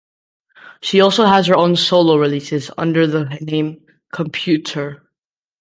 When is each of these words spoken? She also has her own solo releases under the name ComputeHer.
She 0.81 0.99
also 0.99 1.25
has 1.25 1.45
her 1.45 1.55
own 1.55 1.75
solo 1.75 2.15
releases 2.17 2.71
under 2.75 3.05
the 3.05 3.25
name 3.39 3.85
ComputeHer. 4.11 5.01